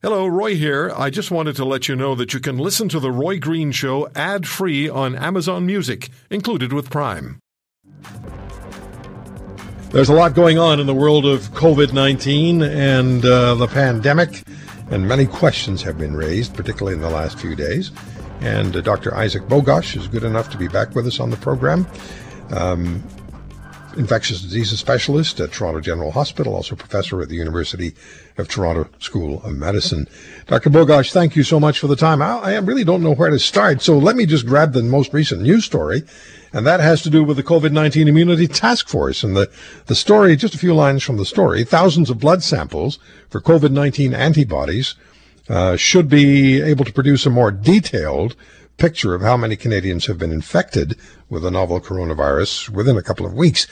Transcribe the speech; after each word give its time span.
Hello, 0.00 0.28
Roy 0.28 0.54
here. 0.54 0.92
I 0.96 1.10
just 1.10 1.32
wanted 1.32 1.56
to 1.56 1.64
let 1.64 1.88
you 1.88 1.96
know 1.96 2.14
that 2.14 2.32
you 2.32 2.38
can 2.38 2.56
listen 2.56 2.88
to 2.90 3.00
The 3.00 3.10
Roy 3.10 3.40
Green 3.40 3.72
Show 3.72 4.08
ad 4.14 4.46
free 4.46 4.88
on 4.88 5.16
Amazon 5.16 5.66
Music, 5.66 6.08
included 6.30 6.72
with 6.72 6.88
Prime. 6.88 7.40
There's 9.90 10.08
a 10.08 10.12
lot 10.12 10.36
going 10.36 10.56
on 10.56 10.78
in 10.78 10.86
the 10.86 10.94
world 10.94 11.26
of 11.26 11.48
COVID 11.50 11.92
19 11.92 12.62
and 12.62 13.24
uh, 13.24 13.56
the 13.56 13.66
pandemic, 13.66 14.44
and 14.92 15.08
many 15.08 15.26
questions 15.26 15.82
have 15.82 15.98
been 15.98 16.14
raised, 16.14 16.54
particularly 16.54 16.94
in 16.94 17.02
the 17.02 17.10
last 17.10 17.40
few 17.40 17.56
days. 17.56 17.90
And 18.40 18.76
uh, 18.76 18.82
Dr. 18.82 19.12
Isaac 19.16 19.48
Bogoch 19.48 19.96
is 19.96 20.06
good 20.06 20.22
enough 20.22 20.48
to 20.50 20.58
be 20.58 20.68
back 20.68 20.94
with 20.94 21.08
us 21.08 21.18
on 21.18 21.30
the 21.30 21.36
program. 21.38 21.88
Um, 22.50 23.02
infectious 23.96 24.40
diseases 24.42 24.78
specialist 24.78 25.40
at 25.40 25.50
Toronto 25.50 25.80
General 25.80 26.12
Hospital, 26.12 26.54
also 26.54 26.76
professor 26.76 27.20
at 27.20 27.28
the 27.28 27.34
University 27.34 27.94
of 28.38 28.48
Toronto 28.48 28.88
School 28.98 29.42
of 29.42 29.56
Medicine. 29.56 30.08
Dr. 30.46 30.70
Bogoch, 30.70 31.12
thank 31.12 31.36
you 31.36 31.42
so 31.42 31.58
much 31.58 31.78
for 31.78 31.88
the 31.88 31.96
time. 31.96 32.22
I, 32.22 32.38
I 32.38 32.58
really 32.58 32.84
don't 32.84 33.02
know 33.02 33.14
where 33.14 33.30
to 33.30 33.38
start, 33.38 33.82
so 33.82 33.98
let 33.98 34.16
me 34.16 34.26
just 34.26 34.46
grab 34.46 34.72
the 34.72 34.82
most 34.82 35.12
recent 35.12 35.42
news 35.42 35.64
story, 35.64 36.04
and 36.52 36.66
that 36.66 36.80
has 36.80 37.02
to 37.02 37.10
do 37.10 37.24
with 37.24 37.36
the 37.36 37.42
COVID-19 37.42 38.06
Immunity 38.06 38.46
Task 38.46 38.88
Force. 38.88 39.22
And 39.22 39.36
the, 39.36 39.50
the 39.86 39.94
story, 39.94 40.36
just 40.36 40.54
a 40.54 40.58
few 40.58 40.74
lines 40.74 41.02
from 41.02 41.16
the 41.16 41.24
story, 41.24 41.64
thousands 41.64 42.10
of 42.10 42.20
blood 42.20 42.42
samples 42.42 42.98
for 43.28 43.40
COVID-19 43.40 44.14
antibodies 44.14 44.94
uh, 45.48 45.76
should 45.76 46.08
be 46.08 46.62
able 46.62 46.84
to 46.84 46.92
produce 46.92 47.26
a 47.26 47.30
more 47.30 47.50
detailed 47.50 48.36
picture 48.76 49.14
of 49.14 49.22
how 49.22 49.36
many 49.36 49.56
Canadians 49.56 50.06
have 50.06 50.18
been 50.18 50.30
infected 50.30 50.96
with 51.28 51.42
the 51.42 51.50
novel 51.50 51.80
coronavirus 51.80 52.70
within 52.70 52.96
a 52.96 53.02
couple 53.02 53.26
of 53.26 53.34
weeks. 53.34 53.66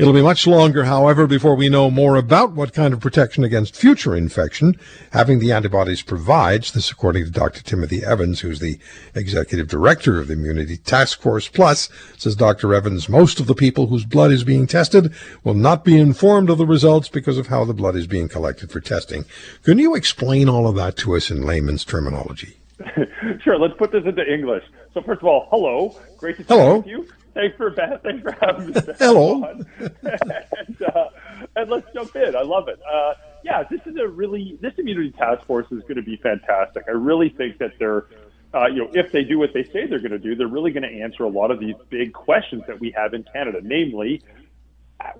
It'll 0.00 0.14
be 0.14 0.22
much 0.22 0.46
longer, 0.46 0.84
however, 0.84 1.26
before 1.26 1.54
we 1.54 1.68
know 1.68 1.90
more 1.90 2.16
about 2.16 2.52
what 2.52 2.72
kind 2.72 2.94
of 2.94 3.00
protection 3.00 3.44
against 3.44 3.76
future 3.76 4.16
infection 4.16 4.80
having 5.12 5.40
the 5.40 5.52
antibodies 5.52 6.00
provides. 6.00 6.72
This, 6.72 6.90
according 6.90 7.24
to 7.26 7.30
Dr. 7.30 7.62
Timothy 7.62 8.02
Evans, 8.02 8.40
who's 8.40 8.60
the 8.60 8.78
executive 9.14 9.68
director 9.68 10.18
of 10.18 10.28
the 10.28 10.32
Immunity 10.32 10.78
Task 10.78 11.20
Force. 11.20 11.48
Plus, 11.48 11.90
says 12.16 12.34
Dr. 12.34 12.72
Evans, 12.72 13.10
most 13.10 13.40
of 13.40 13.46
the 13.46 13.54
people 13.54 13.88
whose 13.88 14.06
blood 14.06 14.32
is 14.32 14.42
being 14.42 14.66
tested 14.66 15.12
will 15.44 15.52
not 15.52 15.84
be 15.84 15.98
informed 15.98 16.48
of 16.48 16.56
the 16.56 16.64
results 16.64 17.10
because 17.10 17.36
of 17.36 17.48
how 17.48 17.66
the 17.66 17.74
blood 17.74 17.94
is 17.94 18.06
being 18.06 18.26
collected 18.26 18.70
for 18.70 18.80
testing. 18.80 19.26
Can 19.64 19.78
you 19.78 19.94
explain 19.94 20.48
all 20.48 20.66
of 20.66 20.76
that 20.76 20.96
to 20.96 21.14
us 21.14 21.30
in 21.30 21.42
layman's 21.42 21.84
terminology? 21.84 22.56
sure. 23.42 23.58
Let's 23.58 23.74
put 23.76 23.92
this 23.92 24.06
into 24.06 24.24
English. 24.26 24.64
So 24.94 25.02
first 25.02 25.20
of 25.20 25.28
all, 25.28 25.46
hello, 25.50 26.00
great 26.16 26.38
to 26.38 26.42
hello. 26.44 26.78
with 26.78 26.86
you. 26.86 27.06
Thanks 27.40 27.56
for 27.56 27.70
thanks 27.70 28.22
for 28.22 28.36
having 28.42 28.66
me. 28.66 28.74
hello. 28.98 29.42
and, 29.48 30.82
uh, 30.82 31.08
and, 31.56 31.70
let's 31.70 31.90
jump 31.94 32.14
in. 32.14 32.36
I 32.36 32.42
love 32.42 32.68
it. 32.68 32.78
Uh, 32.82 33.14
yeah, 33.42 33.62
this 33.70 33.80
is 33.86 33.96
a 33.96 34.06
really 34.06 34.58
this 34.60 34.74
immunity 34.76 35.12
task 35.12 35.46
force 35.46 35.66
is 35.70 35.80
going 35.82 35.96
to 35.96 36.02
be 36.02 36.16
fantastic. 36.16 36.84
I 36.86 36.92
really 36.92 37.30
think 37.30 37.58
that 37.58 37.72
they're. 37.78 38.06
Uh, 38.52 38.66
you 38.66 38.78
know, 38.84 38.90
if 38.94 39.12
they 39.12 39.22
do 39.22 39.38
what 39.38 39.54
they 39.54 39.62
say 39.62 39.86
they're 39.86 40.00
going 40.00 40.10
to 40.10 40.18
do, 40.18 40.34
they're 40.34 40.48
really 40.48 40.72
going 40.72 40.82
to 40.82 41.02
answer 41.02 41.22
a 41.22 41.28
lot 41.28 41.52
of 41.52 41.60
these 41.60 41.76
big 41.88 42.12
questions 42.12 42.64
that 42.66 42.80
we 42.80 42.90
have 42.90 43.14
in 43.14 43.24
Canada, 43.32 43.60
namely, 43.62 44.20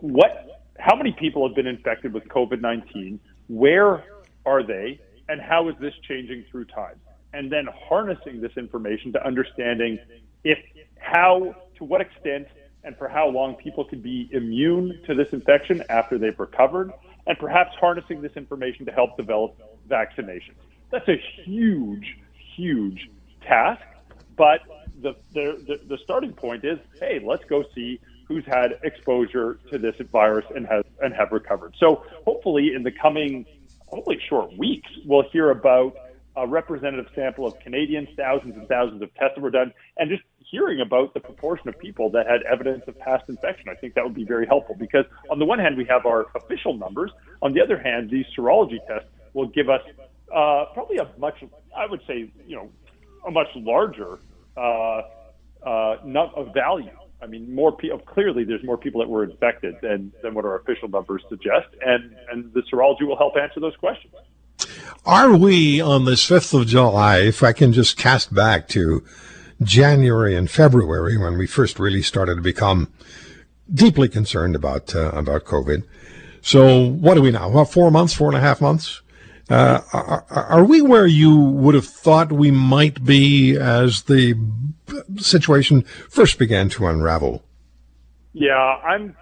what, 0.01 0.67
how 0.81 0.97
many 0.97 1.13
people 1.13 1.47
have 1.47 1.55
been 1.55 1.69
infected 1.69 2.13
with 2.13 2.25
COVID-19? 2.25 3.21
Where 3.47 4.03
are 4.45 4.65
they? 4.65 4.99
And 5.29 5.41
how 5.41 5.69
is 5.69 5.77
this 5.81 5.95
changing 6.09 6.45
through 6.51 6.65
time? 6.65 6.97
and 7.33 7.51
then 7.51 7.69
harnessing 7.89 8.41
this 8.41 8.53
information 8.57 9.13
to 9.13 9.25
understanding 9.25 9.99
if 10.45 10.59
how 10.99 11.55
to 11.81 11.85
what 11.85 12.01
extent 12.01 12.47
and 12.85 12.97
for 12.97 13.09
how 13.09 13.29
long 13.29 13.57
people 13.57 13.85
could 13.85 14.03
be 14.03 14.29
immune 14.33 15.01
to 15.07 15.15
this 15.15 15.29
infection 15.33 15.83
after 15.89 16.19
they've 16.19 16.39
recovered 16.39 16.93
and 17.27 17.39
perhaps 17.39 17.75
harnessing 17.81 18.21
this 18.21 18.33
information 18.37 18.87
to 18.87 18.93
help 18.93 19.17
develop 19.17 19.57
vaccinations. 19.89 20.57
That's 20.91 21.09
a 21.09 21.17
huge, 21.45 22.19
huge 22.55 23.11
task, 23.43 23.83
but 24.37 24.61
the, 25.01 25.15
the, 25.33 25.81
the 25.89 25.99
starting 26.05 26.33
point 26.33 26.65
is, 26.65 26.79
hey, 26.99 27.21
let's 27.25 27.45
go 27.45 27.65
see 27.75 27.99
who's 28.29 28.45
had 28.45 28.79
exposure 28.85 29.59
to 29.71 29.79
this 29.79 29.97
virus 30.13 30.45
and 30.55 30.67
has 30.67 30.85
and 31.01 31.15
have 31.15 31.33
recovered. 31.33 31.75
So 31.81 32.05
hopefully 32.27 32.75
in 32.75 32.83
the 32.83 32.93
coming 32.93 33.47
hopefully 33.87 34.21
short 34.29 34.57
weeks, 34.57 34.89
we'll 35.05 35.29
hear 35.33 35.51
about 35.51 35.97
a 36.37 36.47
representative 36.47 37.07
sample 37.15 37.45
of 37.47 37.59
Canadians, 37.59 38.09
thousands 38.17 38.57
and 38.57 38.69
thousands 38.69 39.03
of 39.03 39.13
tests 39.15 39.39
were 39.39 39.51
done, 39.51 39.73
and 39.97 40.09
just 40.09 40.23
hearing 40.41 40.81
about 40.81 41.15
the 41.15 41.21
proportion 41.21 41.69
of 41.69 41.79
people 41.79 42.11
that 42.11 42.27
had 42.27 42.43
evidence 42.43 42.83
of 42.87 42.99
past 42.99 43.29
infection. 43.29 43.69
I 43.69 43.75
think 43.75 43.95
that 43.95 44.05
would 44.05 44.15
be 44.15 44.25
very 44.25 44.47
helpful 44.47 44.75
because 44.79 45.05
on 45.31 45.39
the 45.39 45.45
one 45.45 45.59
hand, 45.59 45.77
we 45.77 45.85
have 45.87 46.07
our 46.07 46.27
official 46.35 46.75
numbers. 46.75 47.11
On 47.43 47.53
the 47.53 47.61
other 47.61 47.79
hand, 47.79 48.11
these 48.11 48.27
serology 48.37 48.79
tests 48.87 49.09
will 49.35 49.49
give 49.49 49.69
us 49.69 49.83
uh, 50.35 50.67
probably 50.75 50.99
a 50.99 51.09
much, 51.19 51.43
I 51.77 51.87
would 51.87 52.01
say, 52.07 52.31
you 52.47 52.57
know, 52.57 52.71
a 53.27 53.31
much 53.31 53.49
larger 53.55 54.19
uh, 54.57 55.03
uh, 55.65 55.97
nut 56.05 56.33
of 56.35 56.53
value. 56.55 56.91
I 57.23 57.27
mean, 57.27 57.55
more. 57.55 57.77
Clearly, 58.07 58.45
there's 58.45 58.65
more 58.65 58.79
people 58.79 59.03
that 59.03 59.09
were 59.09 59.25
infected 59.25 59.77
than 59.83 60.11
than 60.23 60.33
what 60.33 60.47
our 60.47 60.57
official 60.57 60.89
numbers 60.89 61.23
suggest, 61.29 61.69
and 61.85 62.17
and 62.31 62.51
the 62.55 62.63
serology 62.73 63.03
will 63.03 63.19
help 63.19 63.37
answer 63.37 63.61
those 63.61 63.77
questions. 63.77 64.15
Are 65.05 65.37
we 65.37 65.81
on 65.81 66.05
this 66.05 66.27
5th 66.27 66.59
of 66.59 66.67
July, 66.67 67.21
if 67.21 67.43
I 67.43 67.53
can 67.53 67.73
just 67.73 67.97
cast 67.97 68.35
back 68.35 68.69
to 68.69 69.05
January 69.63 70.35
and 70.35 70.51
February 70.51 71.19
when 71.19 71.37
we 71.37 71.47
first 71.47 71.79
really 71.79 72.03
started 72.03 72.37
to 72.37 72.43
become 72.43 72.93
deeply 73.73 74.09
concerned 74.09 74.57
about, 74.57 74.95
uh, 74.95 75.11
about 75.11 75.45
COVID. 75.45 75.85
So 76.43 76.87
what 76.87 77.17
are 77.17 77.21
we 77.21 77.31
now? 77.31 77.51
About 77.51 77.71
four 77.71 77.91
months, 77.91 78.15
four 78.15 78.29
and 78.29 78.37
a 78.37 78.41
half 78.41 78.61
months? 78.61 79.03
Uh, 79.49 79.81
are, 79.93 80.25
are, 80.31 80.65
we 80.65 80.81
where 80.81 81.09
you 81.09 81.37
would 81.37 81.75
have 81.75 81.87
thought 81.87 82.31
we 82.31 82.53
might 82.53 83.05
be 83.05 83.57
as 83.57 84.03
the 84.03 84.35
situation 85.17 85.83
first 86.09 86.39
began 86.39 86.69
to 86.69 86.87
unravel? 86.87 87.43
Yeah, 88.33 88.55
I'm 88.55 89.17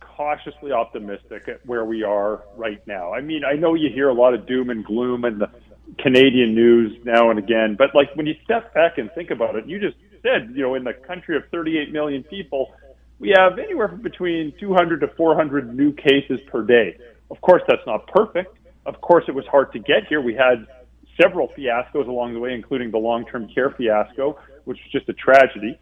cautiously 0.00 0.72
optimistic 0.72 1.46
at 1.48 1.64
where 1.66 1.84
we 1.84 2.02
are 2.02 2.42
right 2.56 2.84
now. 2.86 3.12
I 3.12 3.20
mean, 3.20 3.42
I 3.44 3.52
know 3.54 3.74
you 3.74 3.90
hear 3.92 4.08
a 4.08 4.14
lot 4.14 4.32
of 4.32 4.46
doom 4.46 4.70
and 4.70 4.82
gloom 4.82 5.24
and 5.24 5.42
the 5.42 5.50
Canadian 5.98 6.54
news 6.54 6.98
now 7.04 7.30
and 7.30 7.38
again, 7.38 7.76
but 7.76 7.94
like 7.94 8.14
when 8.14 8.26
you 8.26 8.34
step 8.44 8.72
back 8.74 8.98
and 8.98 9.10
think 9.14 9.30
about 9.30 9.56
it, 9.56 9.66
you 9.66 9.78
just 9.78 9.96
said, 10.22 10.52
you 10.54 10.62
know, 10.62 10.74
in 10.74 10.84
the 10.84 10.92
country 10.92 11.36
of 11.36 11.42
38 11.50 11.92
million 11.92 12.22
people, 12.24 12.72
we 13.18 13.32
have 13.36 13.58
anywhere 13.58 13.88
from 13.88 14.02
between 14.02 14.52
200 14.58 15.00
to 15.00 15.08
400 15.16 15.76
new 15.76 15.92
cases 15.92 16.40
per 16.50 16.64
day. 16.64 16.96
Of 17.30 17.40
course, 17.40 17.62
that's 17.68 17.86
not 17.86 18.06
perfect. 18.08 18.56
Of 18.86 19.00
course, 19.00 19.24
it 19.28 19.34
was 19.34 19.44
hard 19.46 19.72
to 19.72 19.78
get 19.78 20.06
here. 20.08 20.20
We 20.20 20.34
had 20.34 20.66
several 21.20 21.48
fiascos 21.48 22.08
along 22.08 22.34
the 22.34 22.40
way, 22.40 22.52
including 22.54 22.90
the 22.90 22.98
long-term 22.98 23.48
care 23.54 23.70
fiasco, 23.70 24.38
which 24.64 24.78
was 24.78 24.92
just 24.92 25.08
a 25.08 25.12
tragedy. 25.12 25.78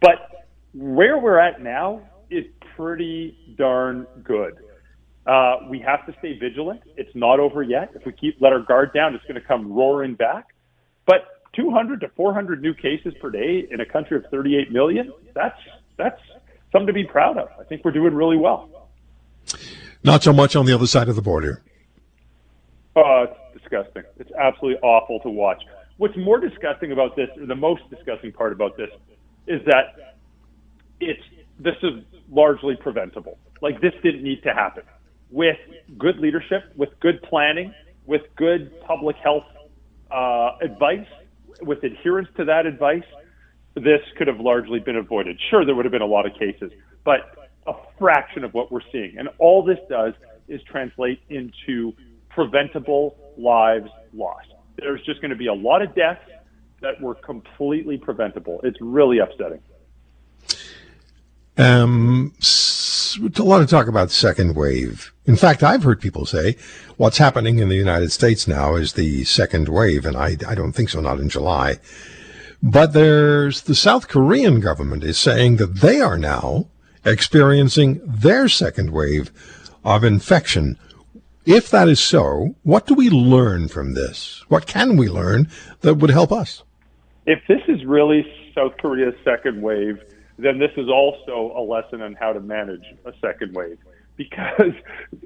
But 0.00 0.46
where 0.74 1.18
we're 1.18 1.38
at 1.38 1.62
now 1.62 2.02
is 2.30 2.44
pretty 2.76 3.36
darn 3.56 4.06
good. 4.24 4.58
Uh, 5.26 5.56
we 5.68 5.80
have 5.80 6.06
to 6.06 6.14
stay 6.20 6.38
vigilant. 6.38 6.82
It's 6.96 7.14
not 7.14 7.40
over 7.40 7.62
yet. 7.62 7.90
If 7.94 8.06
we 8.06 8.12
keep 8.12 8.36
let 8.40 8.52
our 8.52 8.60
guard 8.60 8.92
down, 8.94 9.14
it's 9.14 9.24
going 9.24 9.40
to 9.40 9.46
come 9.46 9.72
roaring 9.72 10.14
back. 10.14 10.54
But 11.04 11.42
200 11.54 12.00
to 12.02 12.08
400 12.10 12.62
new 12.62 12.74
cases 12.74 13.12
per 13.20 13.30
day 13.30 13.66
in 13.70 13.80
a 13.80 13.86
country 13.86 14.16
of 14.16 14.24
38 14.30 14.70
million, 14.70 15.12
that's 15.34 15.58
that's 15.96 16.20
something 16.70 16.86
to 16.86 16.92
be 16.92 17.04
proud 17.04 17.38
of. 17.38 17.48
I 17.58 17.64
think 17.64 17.84
we're 17.84 17.90
doing 17.92 18.14
really 18.14 18.36
well. 18.36 18.88
Not 20.04 20.22
so 20.22 20.32
much 20.32 20.54
on 20.54 20.66
the 20.66 20.74
other 20.74 20.86
side 20.86 21.08
of 21.08 21.16
the 21.16 21.22
border. 21.22 21.62
Oh, 22.94 23.26
it's 23.28 23.62
disgusting. 23.62 24.04
It's 24.18 24.30
absolutely 24.32 24.80
awful 24.80 25.18
to 25.20 25.30
watch. 25.30 25.62
What's 25.96 26.16
more 26.16 26.38
disgusting 26.38 26.92
about 26.92 27.16
this, 27.16 27.28
or 27.36 27.46
the 27.46 27.56
most 27.56 27.82
disgusting 27.90 28.30
part 28.30 28.52
about 28.52 28.76
this, 28.76 28.90
is 29.48 29.60
that 29.66 30.14
it's 31.00 31.22
this 31.58 31.74
is 31.82 32.04
largely 32.30 32.76
preventable. 32.76 33.38
Like 33.60 33.80
this 33.80 33.94
didn't 34.02 34.22
need 34.22 34.42
to 34.44 34.52
happen. 34.52 34.84
With 35.30 35.56
good 35.98 36.18
leadership, 36.18 36.72
with 36.76 36.90
good 37.00 37.22
planning, 37.22 37.74
with 38.06 38.22
good 38.36 38.80
public 38.82 39.16
health 39.16 39.44
uh, 40.10 40.52
advice, 40.62 41.06
with 41.60 41.82
adherence 41.82 42.28
to 42.36 42.44
that 42.44 42.66
advice, 42.66 43.04
this 43.74 44.00
could 44.16 44.26
have 44.26 44.40
largely 44.40 44.78
been 44.78 44.96
avoided. 44.96 45.38
Sure, 45.50 45.64
there 45.64 45.74
would 45.74 45.84
have 45.84 45.92
been 45.92 46.02
a 46.02 46.06
lot 46.06 46.26
of 46.26 46.32
cases, 46.38 46.70
but 47.04 47.50
a 47.66 47.72
fraction 47.98 48.44
of 48.44 48.54
what 48.54 48.70
we're 48.70 48.80
seeing. 48.92 49.16
And 49.18 49.28
all 49.38 49.64
this 49.64 49.78
does 49.88 50.14
is 50.48 50.60
translate 50.62 51.20
into 51.28 51.92
preventable 52.30 53.16
lives 53.36 53.90
lost. 54.12 54.48
There's 54.76 55.02
just 55.04 55.20
going 55.20 55.30
to 55.30 55.36
be 55.36 55.46
a 55.46 55.54
lot 55.54 55.82
of 55.82 55.94
deaths 55.94 56.20
that 56.80 57.00
were 57.00 57.14
completely 57.14 57.96
preventable. 57.96 58.60
It's 58.62 58.78
really 58.80 59.18
upsetting. 59.18 59.60
Um, 61.58 62.34
a 63.18 63.42
lot 63.42 63.60
of 63.60 63.68
talk 63.68 63.88
about 63.88 64.10
second 64.10 64.54
wave. 64.54 65.12
In 65.24 65.36
fact, 65.36 65.62
I've 65.62 65.82
heard 65.82 66.00
people 66.00 66.26
say 66.26 66.56
what's 66.96 67.18
happening 67.18 67.58
in 67.58 67.68
the 67.68 67.76
United 67.76 68.12
States 68.12 68.46
now 68.46 68.74
is 68.74 68.92
the 68.92 69.24
second 69.24 69.68
wave, 69.68 70.04
and 70.04 70.16
I, 70.16 70.36
I 70.46 70.54
don't 70.54 70.72
think 70.72 70.88
so, 70.88 71.00
not 71.00 71.20
in 71.20 71.28
July. 71.28 71.78
But 72.62 72.92
there's 72.92 73.62
the 73.62 73.74
South 73.74 74.08
Korean 74.08 74.60
government 74.60 75.04
is 75.04 75.18
saying 75.18 75.56
that 75.56 75.76
they 75.76 76.00
are 76.00 76.18
now 76.18 76.68
experiencing 77.04 78.00
their 78.04 78.48
second 78.48 78.90
wave 78.90 79.30
of 79.84 80.04
infection. 80.04 80.78
If 81.44 81.70
that 81.70 81.88
is 81.88 82.00
so, 82.00 82.56
what 82.64 82.86
do 82.86 82.94
we 82.94 83.08
learn 83.08 83.68
from 83.68 83.94
this? 83.94 84.44
What 84.48 84.66
can 84.66 84.96
we 84.96 85.08
learn 85.08 85.48
that 85.82 85.94
would 85.94 86.10
help 86.10 86.32
us? 86.32 86.64
If 87.26 87.40
this 87.46 87.62
is 87.68 87.84
really 87.84 88.26
South 88.54 88.76
Korea's 88.78 89.14
second 89.24 89.62
wave, 89.62 90.02
then 90.38 90.58
this 90.58 90.72
is 90.76 90.88
also 90.88 91.52
a 91.56 91.62
lesson 91.62 92.02
on 92.02 92.14
how 92.14 92.32
to 92.32 92.40
manage 92.40 92.84
a 93.04 93.12
second 93.20 93.54
wave 93.54 93.78
because 94.16 94.72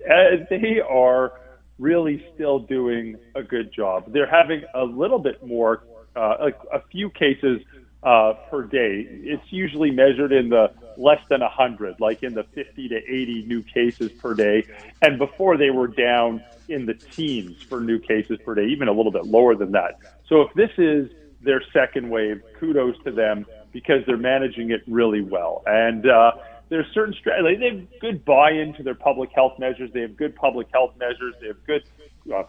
they 0.51 0.81
are 0.89 1.33
really 1.79 2.25
still 2.35 2.59
doing 2.59 3.17
a 3.35 3.43
good 3.43 3.73
job. 3.73 4.12
They're 4.12 4.31
having 4.31 4.62
a 4.75 4.85
little 4.85 5.19
bit 5.19 5.45
more, 5.45 5.83
uh, 6.15 6.51
a, 6.51 6.77
a 6.77 6.83
few 6.91 7.11
cases 7.11 7.62
uh, 8.03 8.35
per 8.51 8.62
day. 8.65 9.07
It's 9.09 9.51
usually 9.51 9.91
measured 9.91 10.33
in 10.33 10.51
the 10.51 10.73
less 10.97 11.21
than 11.29 11.41
100, 11.41 12.01
like 12.01 12.23
in 12.23 12.35
the 12.35 12.45
50 12.45 12.89
to 12.89 12.97
80 12.97 13.45
new 13.47 13.62
cases 13.62 14.12
per 14.12 14.35
day. 14.35 14.65
And 15.03 15.19
before 15.19 15.57
they 15.57 15.71
were 15.71 15.89
down 15.89 16.43
in 16.69 16.87
the 16.87 16.95
teens 16.95 17.62
for 17.62 17.81
new 17.81 17.99
cases 17.99 18.39
per 18.45 18.55
day, 18.55 18.67
even 18.67 18.89
a 18.89 18.93
little 18.93 19.12
bit 19.12 19.27
lower 19.27 19.55
than 19.55 19.73
that. 19.73 19.99
So 20.29 20.43
if 20.43 20.55
this 20.55 20.71
is 20.79 21.11
their 21.43 21.62
second 21.73 22.11
wave, 22.11 22.43
kudos 22.59 22.97
to 23.05 23.11
them 23.11 23.47
because 23.72 24.02
they're 24.06 24.17
managing 24.17 24.70
it 24.70 24.82
really 24.87 25.22
well. 25.22 25.62
And 25.67 26.08
uh, 26.08 26.32
there's 26.69 26.87
certain. 26.93 27.14
They 27.25 27.69
have 27.69 28.00
good 28.00 28.25
buy-in 28.25 28.75
to 28.75 28.82
their 28.82 28.94
public 28.94 29.31
health 29.34 29.58
measures. 29.58 29.90
They 29.93 30.02
have 30.02 30.17
good 30.17 30.37
public 30.37 30.69
health 30.72 30.94
measures. 30.99 31.34
They 31.40 31.49
have 31.49 31.64
good, 31.67 31.82
uh, 32.32 32.44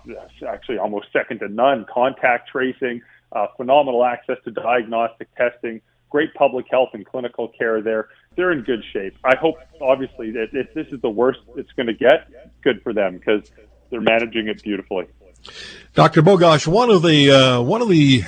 actually 0.48 0.78
almost 0.78 1.08
second 1.14 1.40
to 1.40 1.50
none, 1.50 1.86
contact 1.92 2.50
tracing 2.50 3.02
uh, 3.32 3.48
phenomenal 3.58 4.04
access 4.04 4.38
to 4.44 4.52
diagnostic 4.52 5.34
testing, 5.36 5.82
great 6.10 6.34
public 6.34 6.66
health 6.70 6.90
and 6.94 7.06
clinical 7.06 7.50
care 7.58 7.82
there. 7.82 8.10
They're 8.36 8.52
in 8.52 8.62
good 8.64 8.84
shape. 8.94 9.18
I 9.24 9.36
hope, 9.36 9.56
obviously, 9.82 10.32
that 10.32 10.50
if 10.54 10.74
this 10.74 10.88
is 10.92 11.02
the 11.02 11.10
worst 11.10 11.40
it's 11.56 11.72
going 11.74 11.88
to 11.88 11.94
get, 11.94 12.30
good 12.62 12.82
for 12.82 12.94
them 12.94 13.18
because 13.18 13.52
they're 13.90 14.02
managing 14.02 14.48
it 14.48 14.62
beautifully. 14.64 15.06
Dr. 15.94 16.22
Bogoch, 16.22 16.68
one 16.68 16.90
of 16.90 17.02
the 17.02 17.32
uh, 17.32 17.62
one 17.62 17.82
of 17.82 17.90
the 17.90 18.24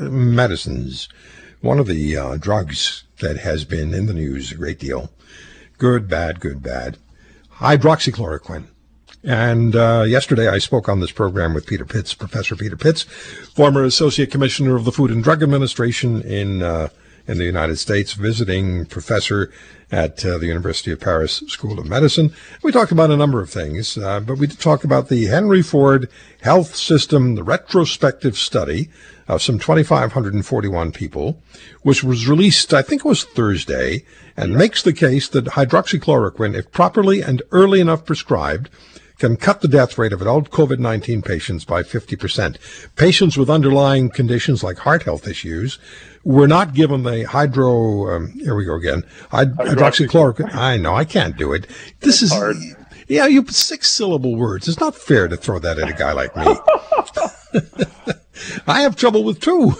medicines, 0.00 1.08
one 1.60 1.78
of 1.78 1.86
the 1.86 2.16
uh, 2.16 2.36
drugs 2.36 3.04
that 3.20 3.38
has 3.38 3.64
been 3.64 3.92
in 3.94 4.06
the 4.06 4.14
news 4.14 4.52
a 4.52 4.54
great 4.54 4.78
deal, 4.78 5.10
good, 5.76 6.08
bad, 6.08 6.40
good, 6.40 6.62
bad, 6.62 6.98
hydroxychloroquine. 7.56 8.66
And 9.24 9.74
uh, 9.74 10.04
yesterday 10.06 10.48
I 10.48 10.58
spoke 10.58 10.88
on 10.88 11.00
this 11.00 11.10
program 11.10 11.52
with 11.52 11.66
Peter 11.66 11.84
Pitts, 11.84 12.14
Professor 12.14 12.54
Peter 12.54 12.76
Pitts, 12.76 13.02
former 13.02 13.82
Associate 13.82 14.30
Commissioner 14.30 14.76
of 14.76 14.84
the 14.84 14.92
Food 14.92 15.10
and 15.10 15.24
Drug 15.24 15.42
Administration 15.42 16.22
in 16.22 16.62
uh, 16.62 16.88
in 17.28 17.38
the 17.38 17.44
United 17.44 17.76
States, 17.76 18.14
visiting 18.14 18.86
professor 18.86 19.52
at 19.92 20.24
uh, 20.24 20.38
the 20.38 20.46
University 20.46 20.90
of 20.90 21.00
Paris 21.00 21.42
School 21.46 21.78
of 21.78 21.86
Medicine. 21.86 22.32
We 22.62 22.72
talked 22.72 22.92
about 22.92 23.10
a 23.10 23.16
number 23.16 23.40
of 23.40 23.50
things, 23.50 23.96
uh, 23.96 24.20
but 24.20 24.38
we 24.38 24.46
did 24.46 24.58
talk 24.58 24.82
about 24.82 25.08
the 25.08 25.26
Henry 25.26 25.62
Ford 25.62 26.08
Health 26.40 26.74
System, 26.74 27.34
the 27.34 27.44
retrospective 27.44 28.36
study 28.36 28.88
of 29.28 29.42
some 29.42 29.58
2,541 29.58 30.92
people, 30.92 31.42
which 31.82 32.02
was 32.02 32.28
released, 32.28 32.72
I 32.72 32.82
think 32.82 33.04
it 33.04 33.08
was 33.08 33.24
Thursday, 33.24 34.04
and 34.36 34.56
makes 34.56 34.82
the 34.82 34.92
case 34.92 35.28
that 35.28 35.44
hydroxychloroquine, 35.46 36.54
if 36.54 36.72
properly 36.72 37.22
and 37.22 37.42
early 37.50 37.80
enough 37.80 38.04
prescribed, 38.04 38.70
can 39.18 39.36
cut 39.36 39.60
the 39.60 39.68
death 39.68 39.98
rate 39.98 40.12
of 40.12 40.22
adult 40.22 40.50
COVID 40.50 40.78
19 40.78 41.22
patients 41.22 41.64
by 41.64 41.82
50%. 41.82 42.56
Patients 42.96 43.36
with 43.36 43.50
underlying 43.50 44.10
conditions 44.10 44.62
like 44.62 44.78
heart 44.78 45.02
health 45.02 45.26
issues 45.26 45.78
were 46.24 46.48
not 46.48 46.74
given 46.74 47.02
the 47.02 47.24
hydro, 47.24 48.14
um, 48.14 48.32
here 48.32 48.54
we 48.54 48.64
go 48.64 48.74
again, 48.74 49.02
hyd- 49.30 49.56
hydroxychloroquine. 49.56 50.54
I 50.54 50.76
know, 50.76 50.94
I 50.94 51.04
can't 51.04 51.36
do 51.36 51.52
it. 51.52 51.66
This 52.00 52.22
is. 52.22 52.32
Hard. 52.32 52.56
Yeah, 53.08 53.26
you 53.26 53.42
put 53.42 53.54
six 53.54 53.90
syllable 53.90 54.36
words. 54.36 54.68
It's 54.68 54.80
not 54.80 54.94
fair 54.94 55.28
to 55.28 55.36
throw 55.36 55.58
that 55.60 55.78
at 55.78 55.88
a 55.88 55.94
guy 55.94 56.12
like 56.12 56.36
me. 56.36 56.44
I 58.66 58.82
have 58.82 58.96
trouble 58.96 59.24
with 59.24 59.40
two. 59.40 59.72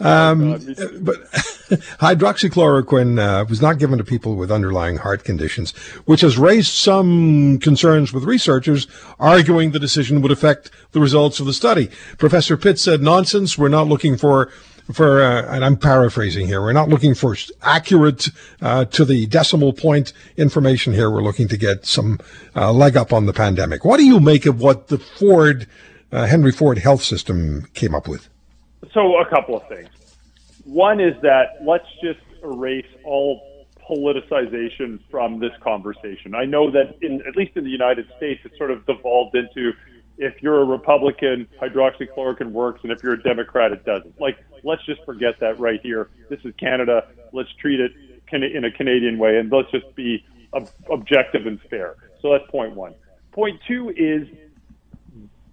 Um, 0.00 0.60
but 1.00 1.16
hydroxychloroquine 2.00 3.18
uh, 3.18 3.44
was 3.48 3.62
not 3.62 3.78
given 3.78 3.98
to 3.98 4.04
people 4.04 4.36
with 4.36 4.50
underlying 4.50 4.96
heart 4.96 5.24
conditions, 5.24 5.72
which 6.04 6.20
has 6.20 6.36
raised 6.36 6.72
some 6.72 7.58
concerns 7.58 8.12
with 8.12 8.24
researchers 8.24 8.86
arguing 9.18 9.70
the 9.70 9.78
decision 9.78 10.20
would 10.22 10.32
affect 10.32 10.70
the 10.92 11.00
results 11.00 11.40
of 11.40 11.46
the 11.46 11.52
study. 11.52 11.90
Professor 12.18 12.56
Pitt 12.56 12.78
said, 12.78 13.02
nonsense. 13.02 13.56
We're 13.56 13.68
not 13.68 13.86
looking 13.86 14.16
for 14.16 14.50
for, 14.92 15.22
uh, 15.22 15.54
and 15.54 15.64
I'm 15.64 15.76
paraphrasing 15.76 16.46
here, 16.46 16.60
we're 16.60 16.72
not 16.72 16.88
looking 16.88 17.14
for 17.14 17.36
accurate 17.62 18.28
uh, 18.60 18.84
to 18.86 19.04
the 19.04 19.26
decimal 19.26 19.72
point 19.72 20.12
information 20.36 20.92
here. 20.92 21.10
We're 21.10 21.22
looking 21.22 21.48
to 21.48 21.56
get 21.56 21.86
some 21.86 22.20
uh, 22.54 22.72
leg 22.72 22.96
up 22.96 23.12
on 23.12 23.26
the 23.26 23.32
pandemic. 23.32 23.84
What 23.84 23.96
do 23.96 24.04
you 24.04 24.20
make 24.20 24.44
of 24.46 24.60
what 24.60 24.88
the 24.88 24.98
Ford, 24.98 25.66
uh, 26.12 26.26
Henry 26.26 26.52
Ford 26.52 26.78
Health 26.78 27.02
System 27.02 27.66
came 27.72 27.94
up 27.94 28.06
with? 28.06 28.28
So, 28.92 29.18
a 29.18 29.26
couple 29.26 29.56
of 29.56 29.66
things. 29.68 29.88
One 30.64 31.00
is 31.00 31.14
that 31.22 31.58
let's 31.62 31.86
just 32.02 32.20
erase 32.42 32.86
all 33.04 33.66
politicization 33.88 34.98
from 35.10 35.38
this 35.38 35.52
conversation. 35.62 36.34
I 36.34 36.44
know 36.44 36.70
that 36.70 36.96
in 37.02 37.22
at 37.26 37.36
least 37.36 37.56
in 37.56 37.64
the 37.64 37.70
United 37.70 38.06
States, 38.16 38.40
it's 38.44 38.56
sort 38.56 38.70
of 38.70 38.84
devolved 38.86 39.36
into 39.36 39.72
if 40.16 40.42
you're 40.42 40.60
a 40.62 40.64
Republican, 40.64 41.48
hydroxychloroquine 41.60 42.52
works, 42.52 42.80
and 42.82 42.92
if 42.92 43.02
you're 43.02 43.14
a 43.14 43.22
Democrat, 43.22 43.72
it 43.72 43.84
doesn't. 43.84 44.18
Like, 44.20 44.38
let's 44.62 44.84
just 44.86 45.04
forget 45.04 45.40
that 45.40 45.58
right 45.58 45.80
here. 45.82 46.08
This 46.30 46.40
is 46.44 46.54
Canada. 46.58 47.08
Let's 47.32 47.52
treat 47.54 47.80
it 47.80 47.92
in 48.32 48.64
a 48.64 48.70
Canadian 48.70 49.18
way, 49.18 49.38
and 49.38 49.50
let's 49.50 49.70
just 49.70 49.94
be 49.94 50.24
objective 50.90 51.46
and 51.46 51.60
fair. 51.68 51.96
So 52.22 52.32
that's 52.32 52.48
point 52.50 52.74
one. 52.74 52.94
Point 53.32 53.60
two 53.66 53.90
is 53.96 54.28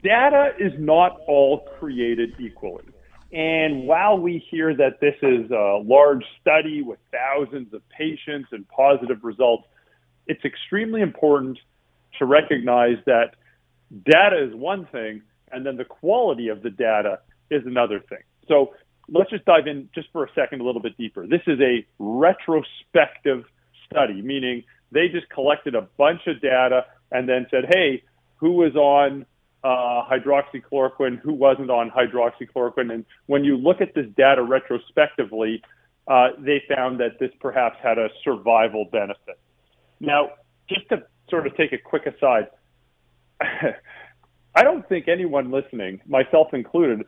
data 0.04 0.54
is 0.60 0.74
not 0.78 1.20
all 1.28 1.68
created 1.80 2.36
equally. 2.40 2.86
And 3.34 3.88
while 3.88 4.18
we 4.18 4.44
hear 4.52 4.76
that 4.76 5.00
this 5.00 5.16
is 5.22 5.50
a 5.52 5.82
large 5.84 6.24
study 6.42 6.82
with 6.82 7.00
thousands 7.12 7.74
of 7.74 7.82
patients 7.90 8.50
and 8.52 8.68
positive 8.68 9.24
results, 9.24 9.68
it's 10.28 10.44
extremely 10.44 11.02
important 11.02 11.58
to 12.20 12.26
recognize 12.26 12.98
that 13.06 13.36
data 14.06 14.44
is 14.44 14.54
one 14.54 14.86
thing, 14.92 15.22
and 15.52 15.66
then 15.66 15.78
the 15.78 15.86
quality 15.86 16.50
of 16.50 16.62
the 16.62 16.70
data 16.70 17.20
is 17.50 17.62
another 17.66 18.00
thing. 18.00 18.20
So 18.48 18.74
let's 19.08 19.30
just 19.30 19.46
dive 19.46 19.68
in 19.68 19.90
just 19.96 20.10
for 20.12 20.26
a 20.26 20.30
second 20.36 20.62
a 20.62 20.64
little 20.64 20.82
bit 20.82 20.98
deeper. 20.98 21.26
This 21.26 21.42
is 21.48 21.60
a 21.62 21.86
retrospective 22.00 23.46
study, 23.86 24.22
meaning 24.22 24.64
they 24.92 25.08
just 25.08 25.30
collected 25.30 25.76
a 25.76 25.88
bunch 25.98 26.22
of 26.28 26.42
data 26.42 26.86
and 27.12 27.28
then 27.28 27.48
said, 27.50 27.66
hey, 27.74 28.04
who 28.36 28.52
was 28.52 28.76
on 28.76 29.26
uh, 29.64 30.04
hydroxychloroquine, 30.10 31.20
who 31.20 31.34
wasn't 31.34 31.70
on 31.70 31.92
hydroxychloroquine. 31.92 32.92
And 32.92 33.06
when 33.28 33.44
you 33.44 33.58
look 33.58 33.82
at 33.82 33.94
this 33.94 34.08
data 34.18 34.42
retrospectively, 34.42 35.62
uh, 36.08 36.30
they 36.40 36.64
found 36.68 37.00
that 37.00 37.20
this 37.20 37.32
perhaps 37.40 37.78
had 37.82 37.98
a 37.98 38.10
survival 38.24 38.86
benefit. 38.92 39.40
Now, 40.00 40.32
just 40.68 40.90
to 40.90 41.04
sort 41.30 41.46
of 41.46 41.56
take 41.56 41.74
a 41.74 41.78
quick 41.78 42.06
aside, 42.08 42.48
I 43.42 44.64
don't 44.64 44.88
think 44.90 45.08
anyone 45.08 45.52
listening, 45.52 46.02
myself 46.08 46.54
included, 46.54 47.06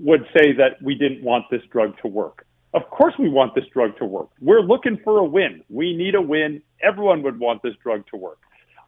would 0.00 0.26
say 0.36 0.52
that 0.52 0.82
we 0.82 0.94
didn't 0.94 1.22
want 1.22 1.46
this 1.50 1.62
drug 1.70 1.96
to 2.02 2.08
work. 2.08 2.46
Of 2.74 2.90
course, 2.90 3.14
we 3.18 3.28
want 3.28 3.54
this 3.54 3.64
drug 3.72 3.96
to 3.98 4.04
work. 4.04 4.28
We're 4.40 4.60
looking 4.60 4.98
for 5.02 5.18
a 5.18 5.24
win. 5.24 5.62
We 5.68 5.96
need 5.96 6.14
a 6.14 6.20
win. 6.20 6.62
Everyone 6.82 7.22
would 7.22 7.38
want 7.38 7.62
this 7.62 7.74
drug 7.82 8.04
to 8.08 8.16
work. 8.16 8.38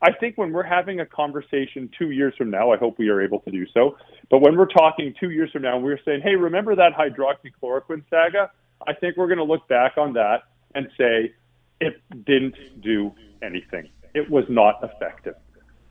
I 0.02 0.12
think 0.12 0.36
when 0.36 0.52
we're 0.52 0.62
having 0.62 1.00
a 1.00 1.06
conversation 1.06 1.90
two 1.98 2.10
years 2.10 2.34
from 2.36 2.50
now, 2.50 2.70
I 2.70 2.76
hope 2.76 2.98
we 2.98 3.08
are 3.08 3.22
able 3.22 3.40
to 3.40 3.50
do 3.50 3.66
so. 3.72 3.96
But 4.30 4.40
when 4.40 4.56
we're 4.56 4.66
talking 4.66 5.14
two 5.18 5.30
years 5.30 5.50
from 5.50 5.62
now, 5.62 5.76
and 5.76 5.84
we're 5.84 6.00
saying, 6.04 6.20
hey, 6.22 6.36
remember 6.36 6.74
that 6.76 6.92
hydroxychloroquine 6.92 8.04
saga? 8.10 8.50
I 8.86 8.92
think 8.92 9.16
we're 9.16 9.28
going 9.28 9.38
to 9.38 9.44
look 9.44 9.66
back 9.68 9.96
on 9.96 10.12
that 10.14 10.42
and 10.74 10.88
say 10.98 11.34
it 11.80 12.00
didn't 12.24 12.56
do 12.82 13.12
anything. 13.42 13.88
It 14.14 14.30
was 14.30 14.44
not 14.48 14.80
effective. 14.82 15.34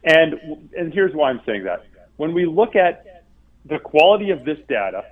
And, 0.03 0.69
and 0.77 0.93
here's 0.93 1.13
why 1.15 1.31
I'm 1.31 1.41
saying 1.45 1.63
that. 1.63 1.85
When 2.17 2.33
we 2.33 2.45
look 2.45 2.75
at 2.75 3.23
the 3.65 3.79
quality 3.79 4.29
of 4.29 4.45
this 4.45 4.59
data, 4.69 5.03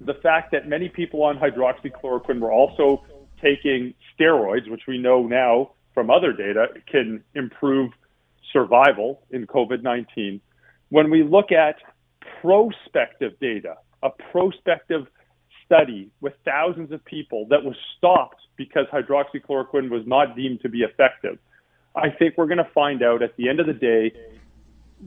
the 0.00 0.14
fact 0.14 0.52
that 0.52 0.68
many 0.68 0.88
people 0.88 1.22
on 1.22 1.38
hydroxychloroquine 1.38 2.38
were 2.38 2.52
also 2.52 3.04
taking 3.40 3.94
steroids, 4.18 4.70
which 4.70 4.82
we 4.86 4.98
know 4.98 5.26
now 5.26 5.72
from 5.94 6.10
other 6.10 6.32
data 6.32 6.68
can 6.86 7.22
improve 7.34 7.92
survival 8.52 9.22
in 9.30 9.46
COVID 9.46 9.82
19, 9.82 10.40
when 10.88 11.10
we 11.10 11.22
look 11.22 11.52
at 11.52 11.76
prospective 12.40 13.38
data, 13.40 13.76
a 14.02 14.10
prospective 14.32 15.06
study 15.64 16.10
with 16.20 16.32
thousands 16.44 16.90
of 16.92 17.04
people 17.04 17.46
that 17.50 17.62
was 17.64 17.76
stopped 17.96 18.40
because 18.56 18.86
hydroxychloroquine 18.92 19.88
was 19.88 20.02
not 20.06 20.36
deemed 20.36 20.60
to 20.62 20.68
be 20.68 20.80
effective, 20.80 21.38
I 21.94 22.10
think 22.10 22.34
we're 22.36 22.46
going 22.46 22.58
to 22.58 22.70
find 22.74 23.02
out 23.02 23.22
at 23.22 23.36
the 23.36 23.48
end 23.48 23.60
of 23.60 23.66
the 23.66 23.72
day 23.72 24.12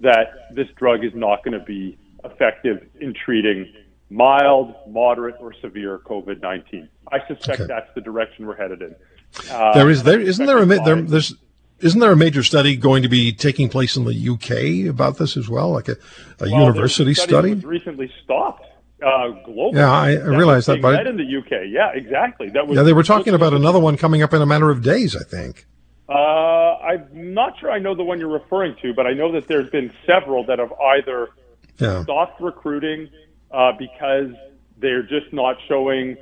that 0.02 0.54
this 0.56 0.68
drug 0.76 1.04
is 1.04 1.12
not 1.14 1.44
going 1.44 1.58
to 1.58 1.66
be 1.66 1.98
effective 2.24 2.88
in 3.00 3.14
treating 3.14 3.72
mild, 4.10 4.74
moderate, 4.88 5.36
or 5.40 5.54
severe 5.62 6.00
COVID 6.00 6.42
19. 6.42 6.88
I 7.12 7.20
suspect 7.28 7.62
okay. 7.62 7.68
that's 7.68 7.90
the 7.96 8.02
direction 8.02 8.46
we're 8.46 8.56
headed 8.56 8.82
in. 8.82 8.96
Uh, 9.50 9.74
there 9.74 9.90
is 9.90 10.04
there 10.04 10.20
isn't 10.20 10.46
there 10.46 10.60
a 10.60 10.66
there, 10.66 11.02
there's 11.02 11.36
isn't 11.84 12.00
there 12.00 12.12
a 12.12 12.16
major 12.16 12.44
study 12.44 12.76
going 12.76 13.04
to 13.04 13.10
be 13.10 13.32
taking 13.34 13.70
place 13.70 13.96
in 13.98 14.06
the 14.06 14.30
UK 14.30 14.90
about 14.90 15.18
this 15.18 15.36
as 15.38 15.50
well, 15.50 15.70
like 15.72 15.88
a, 15.90 15.94
a 16.40 16.50
Well, 16.50 16.50
university 16.50 17.14
study? 17.14 17.54
was 17.54 17.66
recently 17.66 18.12
stopped 18.24 18.66
uh, 19.02 19.08
globally. 19.48 19.76
Yeah, 19.76 19.92
I- 19.92 20.10
I 20.10 20.16
That 20.16 20.26
was 20.28 20.38
realize 20.38 20.66
that, 20.68 20.82
but- 20.82 21.06
in 21.08 21.18
the 21.18 21.38
UK. 21.38 21.68
Yeah, 21.68 21.92
exactly. 21.94 22.50
That 22.50 22.68
was. 22.68 22.78
Yeah, 22.78 22.84
they 22.84 22.94
were 22.94 23.04
talking 23.04 23.34
about 23.34 23.54
another 23.54 23.80
one 23.80 23.98
coming 23.98 24.22
up 24.22 24.34
in 24.34 24.42
a 24.42 24.46
matter 24.46 24.70
of 24.70 24.82
days, 24.82 25.16
I 25.16 25.24
think. 25.24 25.66
Uh, 26.10 26.14
I'm 26.78 27.34
not 27.34 27.58
sure 27.60 27.72
I 27.72 27.80
know 27.80 27.96
the 27.96 28.04
one 28.04 28.20
you're 28.20 28.28
referring 28.32 28.76
to, 28.82 28.94
but 28.94 29.08
I 29.08 29.14
know 29.14 29.32
that 29.34 29.48
there's 29.48 29.70
been 29.70 29.92
several 30.06 30.46
that 30.46 30.60
have 30.60 30.72
either 30.98 31.30
Yeah. 31.80 32.04
stopped 32.04 32.40
recruiting 32.42 33.10
uh, 33.52 33.72
because 33.78 34.32
they're 34.78 35.04
just 35.04 35.32
not 35.32 35.58
showing 35.68 36.18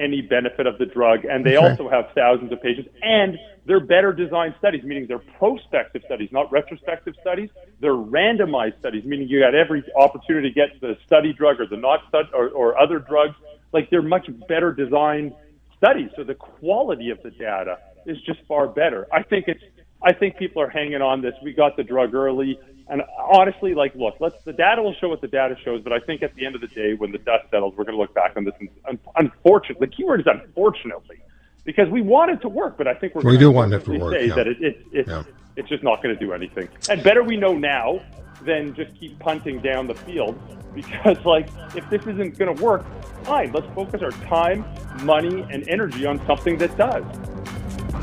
any 0.00 0.22
benefit 0.22 0.66
of 0.66 0.78
the 0.78 0.86
drug, 0.86 1.24
and 1.26 1.44
they 1.44 1.56
Okay. 1.56 1.70
also 1.70 1.88
have 1.88 2.06
thousands 2.14 2.52
of 2.52 2.60
patients, 2.62 2.88
and 3.02 3.38
they're 3.66 3.80
better 3.84 4.12
designed 4.12 4.54
studies, 4.58 4.82
meaning 4.84 5.06
they're 5.06 5.18
prospective 5.38 6.02
studies, 6.04 6.30
not 6.32 6.50
retrospective 6.50 7.14
studies. 7.20 7.50
They're 7.80 7.92
randomized 7.92 8.78
studies, 8.78 9.04
meaning 9.04 9.28
you 9.28 9.40
got 9.40 9.54
every 9.54 9.84
opportunity 9.96 10.48
to 10.48 10.54
get 10.54 10.80
the 10.80 10.96
study 11.06 11.32
drug 11.32 11.60
or 11.60 11.66
the 11.66 11.76
not 11.76 12.00
stud 12.08 12.26
or, 12.34 12.48
or 12.50 12.80
other 12.80 12.98
drugs. 12.98 13.36
Like 13.72 13.90
they're 13.90 14.02
much 14.02 14.26
better 14.48 14.72
designed 14.72 15.34
studies, 15.76 16.10
so 16.16 16.24
the 16.24 16.34
quality 16.34 17.10
of 17.10 17.18
the 17.22 17.30
data 17.30 17.78
is 18.06 18.16
just 18.22 18.40
far 18.48 18.68
better. 18.68 19.06
I 19.12 19.22
think 19.22 19.44
it's. 19.48 19.60
I 20.02 20.14
think 20.14 20.38
people 20.38 20.62
are 20.62 20.70
hanging 20.70 21.02
on 21.02 21.20
this. 21.20 21.34
We 21.42 21.52
got 21.52 21.76
the 21.76 21.82
drug 21.84 22.14
early. 22.14 22.58
And 22.90 23.02
honestly, 23.32 23.72
like, 23.72 23.94
look, 23.94 24.16
let's 24.18 24.34
the 24.44 24.52
data 24.52 24.82
will 24.82 24.94
show 24.94 25.08
what 25.08 25.20
the 25.20 25.28
data 25.28 25.54
shows, 25.64 25.80
but 25.82 25.92
I 25.92 26.00
think 26.00 26.22
at 26.24 26.34
the 26.34 26.44
end 26.44 26.56
of 26.56 26.60
the 26.60 26.66
day, 26.66 26.94
when 26.94 27.12
the 27.12 27.18
dust 27.18 27.44
settles, 27.50 27.74
we're 27.76 27.84
going 27.84 27.94
to 27.96 28.00
look 28.00 28.12
back 28.14 28.32
on 28.36 28.44
this. 28.44 28.54
And 28.58 28.68
un- 28.88 28.98
unfortunately, 29.16 29.86
the 29.86 29.92
keyword 29.94 30.20
is 30.20 30.26
unfortunately, 30.26 31.22
because 31.64 31.88
we 31.88 32.02
want 32.02 32.32
it 32.32 32.40
to 32.42 32.48
work, 32.48 32.76
but 32.76 32.88
I 32.88 32.94
think 32.94 33.14
we're 33.14 33.22
We 33.22 33.38
do 33.38 33.50
want 33.52 33.72
it 33.72 33.84
to 33.84 33.96
work, 33.96 34.14
Say 34.14 34.26
yeah. 34.26 34.34
that 34.34 34.48
it, 34.48 34.60
it, 34.60 34.86
it, 34.92 35.06
Yeah. 35.06 35.22
it's 35.54 35.68
just 35.68 35.84
not 35.84 36.02
going 36.02 36.18
to 36.18 36.20
do 36.24 36.32
anything. 36.32 36.68
And 36.88 37.00
better 37.04 37.22
we 37.22 37.36
know 37.36 37.56
now 37.56 38.00
than 38.44 38.74
just 38.74 38.92
keep 38.98 39.16
punting 39.20 39.60
down 39.60 39.86
the 39.86 39.94
field, 39.94 40.36
because 40.74 41.24
like 41.24 41.48
if 41.76 41.88
this 41.90 42.02
isn't 42.02 42.38
going 42.38 42.56
to 42.56 42.62
work, 42.62 42.84
fine, 43.22 43.52
let's 43.52 43.72
focus 43.72 44.02
our 44.02 44.10
time, 44.26 44.64
money, 45.04 45.46
and 45.52 45.68
energy 45.68 46.06
on 46.06 46.24
something 46.26 46.58
that 46.58 46.76
does. 46.76 47.04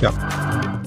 Yeah. 0.02 0.84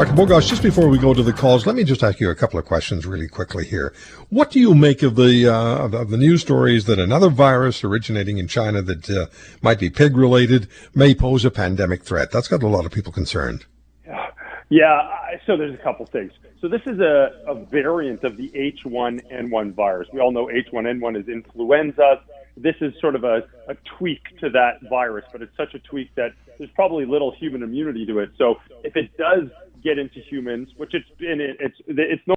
Dr. 0.00 0.14
Bogoch, 0.14 0.48
just 0.48 0.62
before 0.62 0.88
we 0.88 0.96
go 0.96 1.12
to 1.12 1.22
the 1.22 1.30
calls, 1.30 1.66
let 1.66 1.76
me 1.76 1.84
just 1.84 2.02
ask 2.02 2.20
you 2.20 2.30
a 2.30 2.34
couple 2.34 2.58
of 2.58 2.64
questions 2.64 3.04
really 3.04 3.28
quickly 3.28 3.66
here. 3.66 3.92
What 4.30 4.50
do 4.50 4.58
you 4.58 4.74
make 4.74 5.02
of 5.02 5.14
the 5.14 5.46
uh, 5.46 5.88
of, 5.88 6.08
the 6.08 6.16
news 6.16 6.40
stories 6.40 6.86
that 6.86 6.98
another 6.98 7.28
virus 7.28 7.84
originating 7.84 8.38
in 8.38 8.48
China 8.48 8.80
that 8.80 9.10
uh, 9.10 9.26
might 9.60 9.78
be 9.78 9.90
pig 9.90 10.16
related 10.16 10.68
may 10.94 11.14
pose 11.14 11.44
a 11.44 11.50
pandemic 11.50 12.02
threat? 12.02 12.30
That's 12.32 12.48
got 12.48 12.62
a 12.62 12.66
lot 12.66 12.86
of 12.86 12.92
people 12.92 13.12
concerned. 13.12 13.66
Yeah, 14.70 15.02
so 15.46 15.58
there's 15.58 15.74
a 15.74 15.82
couple 15.82 16.06
things. 16.06 16.32
So 16.62 16.68
this 16.68 16.80
is 16.86 16.98
a, 17.00 17.32
a 17.46 17.54
variant 17.66 18.24
of 18.24 18.38
the 18.38 18.48
H1N1 18.48 19.74
virus. 19.74 20.08
We 20.14 20.20
all 20.20 20.32
know 20.32 20.46
H1N1 20.46 21.20
is 21.20 21.28
influenza. 21.28 22.22
This 22.56 22.76
is 22.80 22.94
sort 23.02 23.16
of 23.16 23.24
a, 23.24 23.42
a 23.68 23.76
tweak 23.98 24.38
to 24.40 24.48
that 24.48 24.80
virus, 24.88 25.26
but 25.30 25.42
it's 25.42 25.54
such 25.58 25.74
a 25.74 25.78
tweak 25.78 26.14
that 26.14 26.30
there's 26.56 26.70
probably 26.70 27.04
little 27.04 27.32
human 27.32 27.62
immunity 27.62 28.06
to 28.06 28.20
it. 28.20 28.30
So 28.38 28.56
if 28.82 28.96
it 28.96 29.14
does 29.18 29.50
get 29.82 29.98
into 29.98 30.20
humans, 30.20 30.68
which 30.76 30.94
it's 30.94 31.08
been, 31.18 31.40
it's 31.40 31.76
it's 31.86 32.22
no 32.26 32.34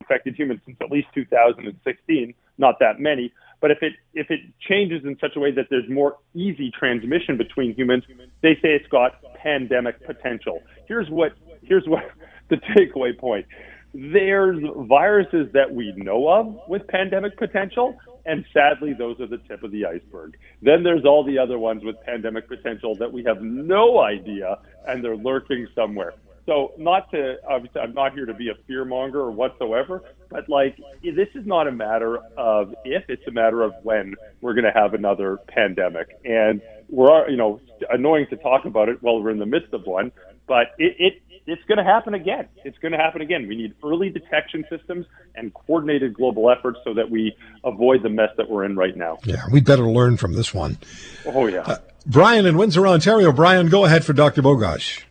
infected 0.00 0.34
humans 0.36 0.60
since 0.66 0.76
at 0.80 0.90
least 0.90 1.08
2016, 1.14 2.34
not 2.58 2.78
that 2.80 3.00
many. 3.00 3.32
But 3.60 3.70
if 3.70 3.78
it 3.82 3.94
if 4.12 4.30
it 4.30 4.40
changes 4.68 5.04
in 5.04 5.16
such 5.20 5.36
a 5.36 5.40
way 5.40 5.50
that 5.52 5.66
there's 5.70 5.88
more 5.88 6.18
easy 6.34 6.70
transmission 6.78 7.36
between 7.36 7.74
humans, 7.74 8.04
they 8.42 8.54
say 8.56 8.74
it's 8.74 8.88
got 8.88 9.22
pandemic 9.42 10.04
potential. 10.04 10.62
Here's 10.86 11.08
what 11.08 11.32
here's 11.62 11.86
what 11.86 12.04
the 12.50 12.56
takeaway 12.56 13.16
point. 13.16 13.46
There's 13.94 14.58
viruses 14.88 15.52
that 15.52 15.72
we 15.72 15.92
know 15.96 16.28
of 16.28 16.56
with 16.68 16.86
pandemic 16.88 17.38
potential, 17.38 17.96
and 18.26 18.44
sadly, 18.52 18.92
those 18.92 19.20
are 19.20 19.28
the 19.28 19.38
tip 19.38 19.62
of 19.62 19.70
the 19.70 19.86
iceberg. 19.86 20.36
Then 20.60 20.82
there's 20.82 21.04
all 21.04 21.24
the 21.24 21.38
other 21.38 21.58
ones 21.58 21.84
with 21.84 21.96
pandemic 22.04 22.48
potential 22.48 22.96
that 22.96 23.12
we 23.12 23.22
have 23.24 23.40
no 23.40 24.00
idea, 24.00 24.58
and 24.88 25.04
they're 25.04 25.16
lurking 25.16 25.68
somewhere. 25.76 26.14
So, 26.46 26.72
not 26.76 27.10
to 27.12 27.36
obviously, 27.48 27.80
I'm 27.80 27.94
not 27.94 28.12
here 28.12 28.26
to 28.26 28.34
be 28.34 28.50
a 28.50 28.54
fear 28.66 28.84
monger 28.84 29.20
or 29.20 29.30
whatsoever, 29.30 30.02
but 30.28 30.48
like 30.48 30.76
this 31.02 31.28
is 31.34 31.46
not 31.46 31.66
a 31.66 31.72
matter 31.72 32.18
of 32.36 32.74
if; 32.84 33.04
it's 33.08 33.26
a 33.26 33.30
matter 33.30 33.62
of 33.62 33.72
when 33.82 34.14
we're 34.42 34.52
going 34.52 34.64
to 34.64 34.78
have 34.78 34.92
another 34.92 35.38
pandemic, 35.48 36.08
and 36.24 36.60
we're 36.90 37.28
you 37.30 37.36
know 37.36 37.60
annoying 37.90 38.26
to 38.28 38.36
talk 38.36 38.66
about 38.66 38.88
it 38.90 39.02
while 39.02 39.22
we're 39.22 39.30
in 39.30 39.38
the 39.38 39.46
midst 39.46 39.72
of 39.72 39.86
one, 39.86 40.12
but 40.46 40.74
it, 40.78 40.96
it 40.98 41.22
it's 41.46 41.64
going 41.64 41.78
to 41.78 41.84
happen 41.84 42.14
again. 42.14 42.48
It's 42.64 42.78
going 42.78 42.92
to 42.92 42.98
happen 42.98 43.20
again. 43.20 43.46
We 43.48 43.56
need 43.56 43.74
early 43.82 44.10
detection 44.10 44.64
systems 44.70 45.06
and 45.34 45.52
coordinated 45.52 46.14
global 46.14 46.50
efforts 46.50 46.78
so 46.84 46.94
that 46.94 47.10
we 47.10 47.36
avoid 47.64 48.02
the 48.02 48.08
mess 48.08 48.30
that 48.36 48.48
we're 48.48 48.64
in 48.64 48.76
right 48.76 48.96
now. 48.96 49.18
Yeah, 49.24 49.44
we'd 49.50 49.64
better 49.64 49.86
learn 49.86 50.16
from 50.16 50.34
this 50.34 50.52
one. 50.52 50.78
Oh 51.26 51.46
yeah. 51.46 51.60
Uh, 51.60 51.78
Brian 52.06 52.44
in 52.44 52.58
Windsor, 52.58 52.86
Ontario. 52.86 53.32
Brian, 53.32 53.68
go 53.68 53.86
ahead 53.86 54.04
for 54.04 54.12
Dr. 54.12 54.42
Bogoch. 54.42 55.04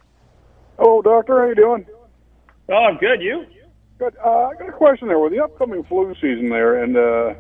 Hello, 0.84 1.02
doctor. 1.02 1.40
How 1.40 1.48
you 1.48 1.56
doing? 1.56 1.86
oh, 2.68 2.74
I'm 2.74 2.98
good. 2.98 3.22
You? 3.22 3.46
Good. 4.00 4.18
Uh, 4.18 4.50
I 4.50 4.54
got 4.56 4.68
a 4.68 4.74
question 4.74 5.08
there. 5.08 5.18
With 5.18 5.32
the 5.32 5.42
upcoming 5.42 5.82
flu 5.86 6.14
season 6.16 6.50
there 6.50 6.84
and 6.84 6.98
uh, 6.98 7.36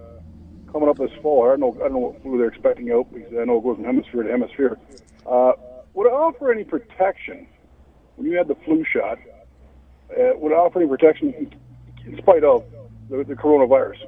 coming 0.71 0.87
up 0.87 0.97
this 0.97 1.11
fall, 1.21 1.43
I 1.43 1.49
don't 1.49 1.59
know. 1.59 1.75
I 1.83 1.89
don't 1.89 1.91
know 1.91 1.99
what 1.99 2.21
flu 2.21 2.37
they're 2.37 2.47
expecting 2.47 2.89
out 2.91 3.13
because 3.13 3.33
I 3.33 3.43
know 3.43 3.57
it 3.57 3.63
goes 3.63 3.75
from 3.75 3.83
hemisphere 3.83 4.23
to 4.23 4.31
hemisphere. 4.31 4.77
Uh, 5.29 5.51
would 5.93 6.07
it 6.07 6.13
offer 6.13 6.53
any 6.53 6.63
protection 6.63 7.45
when 8.15 8.31
you 8.31 8.37
had 8.37 8.47
the 8.47 8.55
flu 8.63 8.85
shot? 8.85 9.17
Uh, 10.09 10.39
would 10.39 10.53
it 10.53 10.55
offer 10.55 10.79
any 10.79 10.87
protection 10.87 11.33
in, 12.05 12.17
spite 12.19 12.45
of 12.45 12.63
the, 13.09 13.25
the 13.27 13.33
coronavirus? 13.33 14.05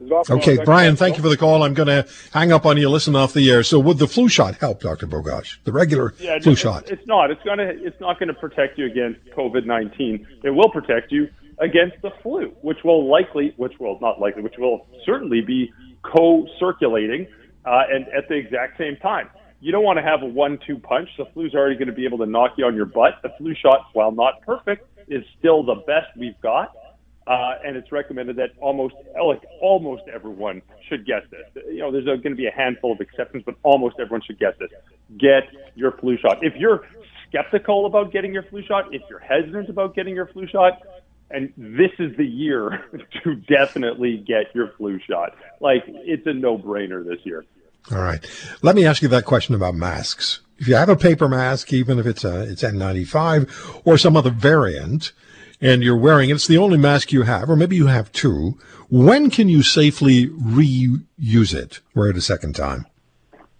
Does 0.00 0.10
it 0.10 0.12
offer 0.12 0.32
Okay. 0.34 0.58
Brian, 0.64 0.96
thank 0.96 1.16
you 1.16 1.22
for 1.22 1.28
the 1.28 1.36
call. 1.36 1.62
I'm 1.62 1.74
going 1.74 1.88
to 1.88 2.06
hang 2.32 2.52
up 2.52 2.66
on 2.66 2.76
you, 2.76 2.88
listen 2.88 3.14
off 3.14 3.32
the 3.34 3.50
air. 3.50 3.62
So, 3.62 3.78
would 3.78 3.98
the 3.98 4.08
flu 4.08 4.28
shot 4.28 4.56
help, 4.56 4.80
Dr. 4.80 5.06
Bogoch? 5.06 5.58
The 5.64 5.72
regular 5.72 6.14
Yeah, 6.18 6.38
flu 6.40 6.52
no, 6.52 6.56
shot? 6.56 6.90
It's 6.90 7.06
not. 7.06 7.30
It's 7.30 7.42
gonna. 7.44 7.64
It's 7.64 8.00
not 8.00 8.18
going 8.18 8.28
to 8.28 8.34
protect 8.34 8.78
you 8.78 8.86
against 8.86 9.20
COVID 9.36 9.66
nineteen. 9.66 10.26
It 10.42 10.50
will 10.50 10.70
protect 10.70 11.12
you 11.12 11.28
against 11.58 12.00
the 12.02 12.10
flu, 12.22 12.54
which 12.62 12.78
will 12.84 13.08
likely, 13.10 13.52
which 13.58 13.74
will 13.78 13.98
not 14.00 14.18
likely, 14.18 14.42
which 14.42 14.56
will 14.58 14.86
certainly 15.04 15.42
be 15.42 15.70
co-circulating 16.02 17.26
uh, 17.66 17.82
and 17.92 18.06
at 18.08 18.28
the 18.28 18.34
exact 18.34 18.78
same 18.78 18.96
time. 18.96 19.28
You 19.60 19.72
don't 19.72 19.84
want 19.84 19.98
to 19.98 20.02
have 20.02 20.22
a 20.22 20.26
one-two 20.26 20.78
punch. 20.78 21.10
The 21.18 21.26
flu's 21.34 21.54
already 21.54 21.74
going 21.74 21.88
to 21.88 21.94
be 21.94 22.06
able 22.06 22.16
to 22.18 22.26
knock 22.26 22.52
you 22.56 22.64
on 22.64 22.74
your 22.74 22.86
butt. 22.86 23.20
The 23.22 23.30
flu 23.36 23.54
shot, 23.54 23.88
while 23.92 24.10
not 24.10 24.40
perfect, 24.40 24.86
is 25.08 25.22
still 25.38 25.62
the 25.62 25.74
best 25.86 26.06
we've 26.16 26.40
got. 26.40 26.74
Uh, 27.30 27.54
and 27.64 27.76
it's 27.76 27.92
recommended 27.92 28.34
that 28.34 28.50
almost 28.58 28.96
like 29.24 29.40
almost 29.60 30.02
everyone 30.12 30.60
should 30.88 31.06
get 31.06 31.30
this. 31.30 31.64
You 31.68 31.78
know, 31.78 31.92
there's 31.92 32.04
going 32.04 32.22
to 32.22 32.34
be 32.34 32.48
a 32.48 32.50
handful 32.50 32.90
of 32.90 33.00
exceptions, 33.00 33.44
but 33.46 33.54
almost 33.62 34.00
everyone 34.00 34.20
should 34.26 34.40
get 34.40 34.58
this. 34.58 34.68
Get 35.16 35.44
your 35.76 35.92
flu 35.92 36.18
shot. 36.18 36.42
If 36.42 36.56
you're 36.56 36.84
skeptical 37.28 37.86
about 37.86 38.10
getting 38.10 38.34
your 38.34 38.42
flu 38.42 38.64
shot, 38.64 38.92
if 38.92 39.02
you're 39.08 39.20
hesitant 39.20 39.68
about 39.68 39.94
getting 39.94 40.16
your 40.16 40.26
flu 40.26 40.48
shot, 40.48 40.82
and 41.30 41.52
this 41.56 41.92
is 42.00 42.16
the 42.16 42.26
year 42.26 42.84
to 43.22 43.36
definitely 43.36 44.16
get 44.16 44.52
your 44.52 44.72
flu 44.76 44.98
shot. 44.98 45.36
Like 45.60 45.84
it's 45.86 46.26
a 46.26 46.34
no-brainer 46.34 47.06
this 47.06 47.20
year. 47.22 47.44
All 47.92 48.02
right. 48.02 48.28
Let 48.62 48.74
me 48.74 48.84
ask 48.84 49.02
you 49.02 49.08
that 49.08 49.24
question 49.24 49.54
about 49.54 49.76
masks. 49.76 50.40
If 50.58 50.66
you 50.66 50.74
have 50.74 50.88
a 50.88 50.96
paper 50.96 51.28
mask, 51.28 51.72
even 51.72 52.00
if 52.00 52.06
it's 52.06 52.24
a, 52.24 52.42
it's 52.42 52.64
N95 52.64 53.82
or 53.84 53.96
some 53.98 54.16
other 54.16 54.30
variant, 54.30 55.12
and 55.60 55.82
you're 55.82 55.96
wearing 55.96 56.30
it, 56.30 56.34
it's 56.34 56.46
the 56.46 56.58
only 56.58 56.78
mask 56.78 57.12
you 57.12 57.22
have, 57.22 57.50
or 57.50 57.56
maybe 57.56 57.76
you 57.76 57.86
have 57.86 58.10
two. 58.12 58.58
When 58.88 59.30
can 59.30 59.48
you 59.48 59.62
safely 59.62 60.28
reuse 60.28 61.54
it? 61.54 61.80
Wear 61.94 62.10
it 62.10 62.16
a 62.16 62.20
second 62.20 62.54
time. 62.54 62.86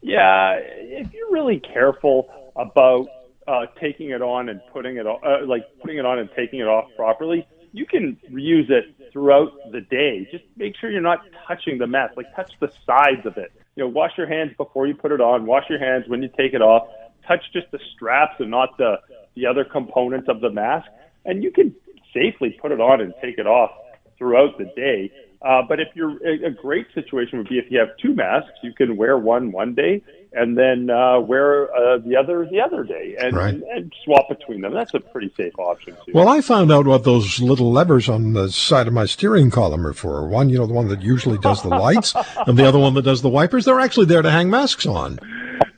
Yeah, 0.03 0.59
if 0.59 1.13
you're 1.13 1.31
really 1.31 1.61
careful 1.61 2.29
about 2.57 3.07
uh, 3.47 3.67
taking 3.81 4.11
it 4.11 4.23
on 4.23 4.49
and 4.49 4.61
putting 4.73 4.97
it 4.97 5.07
on, 5.07 5.21
uh, 5.25 5.47
like 5.47 5.65
putting 5.81 5.99
it 5.99 6.07
on 6.07 6.19
and 6.19 6.31
taking 6.35 6.61
it 6.61 6.67
off 6.67 6.89
properly, 6.97 7.47
you 7.73 7.87
can 7.87 8.17
reuse 8.31 8.71
it 8.71 8.85
throughout 9.13 9.53
the 9.73 9.81
day. 9.81 10.27
Just 10.31 10.45
make 10.57 10.75
sure 10.81 10.91
you're 10.91 11.01
not 11.01 11.21
touching 11.47 11.79
the 11.79 11.87
mask. 11.87 12.17
Like 12.17 12.35
touch 12.35 12.53
the 12.61 12.73
sides 12.87 13.27
of 13.27 13.37
it. 13.37 13.53
You 13.77 13.85
know, 13.85 13.89
wash 13.89 14.13
your 14.17 14.27
hands 14.27 14.53
before 14.57 14.87
you 14.87 14.95
put 14.95 15.13
it 15.13 15.21
on. 15.21 15.47
Wash 15.47 15.65
your 15.69 15.79
hands 15.79 16.05
when 16.09 16.23
you 16.23 16.29
take 16.29 16.55
it 16.55 16.63
off. 16.63 16.89
Touch 17.27 17.43
just 17.53 17.71
the 17.71 17.79
straps 17.95 18.35
and 18.41 18.51
not 18.51 18.77
the 18.79 18.97
the 19.37 19.47
other 19.47 19.65
components 19.65 20.29
of 20.29 20.41
the 20.41 20.51
mask, 20.51 20.89
and 21.25 21.43
you 21.45 21.53
can 21.53 21.75
safely 22.13 22.57
put 22.61 22.73
it 22.73 22.81
on 22.81 23.01
and 23.01 23.15
take 23.23 23.39
it 23.39 23.47
off 23.47 23.71
throughout 24.19 24.59
the 24.59 24.65
day. 24.77 25.11
Uh, 25.43 25.63
but 25.67 25.81
if 25.81 25.89
you're 25.95 26.19
a, 26.27 26.51
great 26.51 26.87
situation 26.95 27.39
would 27.39 27.49
be 27.49 27.59
if 27.59 27.71
you 27.71 27.79
have 27.79 27.89
two 27.97 28.15
masks, 28.15 28.51
you 28.63 28.75
can 28.75 28.97
wear 28.97 29.17
one 29.17 29.53
one 29.53 29.75
day 29.75 30.03
and 30.33 30.57
then 30.57 30.91
uh, 30.91 31.19
wear 31.19 31.75
uh, 31.75 31.99
the 31.99 32.15
other 32.15 32.47
the 32.51 32.61
other 32.61 32.85
day, 32.85 33.17
and, 33.19 33.35
Right. 33.35 33.55
and 33.55 33.93
swap 34.05 34.29
between 34.29 34.61
them. 34.61 34.73
That's 34.75 34.93
a 34.95 35.01
pretty 35.01 35.33
safe 35.37 35.59
option 35.59 35.97
too. 36.05 36.13
Well, 36.15 36.29
I 36.29 36.41
found 36.41 36.71
out 36.71 36.87
what 36.87 37.05
those 37.05 37.41
little 37.41 37.73
levers 37.73 38.09
on 38.09 38.35
the 38.35 38.51
side 38.51 38.87
of 38.87 38.93
my 38.93 39.07
steering 39.07 39.51
column 39.51 39.87
are 39.87 39.93
for. 39.93 40.29
One, 40.29 40.51
you 40.51 40.59
know, 40.59 40.67
the 40.67 40.75
one 40.75 40.89
that 40.89 41.03
usually 41.03 41.39
does 41.39 41.63
the 41.63 41.69
lights, 41.71 42.15
and 42.47 42.59
the 42.59 42.67
other 42.69 42.79
one 42.79 42.95
that 42.95 43.03
does 43.03 43.23
the 43.23 43.29
wipers. 43.31 43.65
They're 43.65 43.81
actually 43.81 44.07
there 44.07 44.23
to 44.23 44.31
hang 44.31 44.51
masks 44.51 44.87
on. 44.87 45.19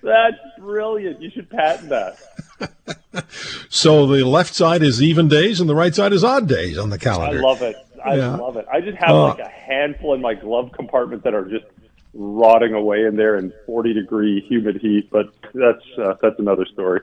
That's 0.03 0.37
brilliant. 0.59 1.23
You 1.23 1.31
should 1.31 1.49
patent 1.49 1.89
that. 1.91 2.19
So 3.69 4.07
the 4.07 4.25
left 4.27 4.55
side 4.55 4.83
is 4.83 5.03
even 5.03 5.29
days 5.29 5.61
and 5.61 5.69
the 5.69 5.75
right 5.75 5.95
side 5.95 6.13
is 6.13 6.25
odd 6.25 6.49
days 6.49 6.79
on 6.79 6.91
the 6.91 6.99
calendar. 6.99 7.39
I 7.39 7.41
love 7.43 7.63
it. 7.63 7.77
I 8.05 8.17
Yeah. 8.17 8.37
love 8.37 8.57
it. 8.57 8.67
I 8.73 8.81
just 8.81 8.99
have 8.99 9.11
Uh, 9.11 9.29
like 9.29 9.39
a 9.39 9.49
handful 9.49 10.15
in 10.15 10.21
my 10.21 10.35
glove 10.35 10.73
compartment 10.73 11.23
that 11.25 11.35
are 11.35 11.45
just 11.45 11.65
rotting 12.15 12.75
away 12.75 13.05
in 13.07 13.17
there 13.17 13.37
in 13.37 13.53
40 13.67 13.95
degree 13.95 14.41
humid 14.49 14.77
heat. 14.81 15.09
But 15.11 15.27
that's 15.55 15.85
uh, 15.99 16.15
that's 16.21 16.39
another 16.39 16.67
story. 16.67 17.01